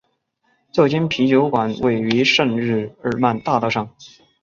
[0.71, 3.87] 这间啤酒馆位于圣日耳曼大道上。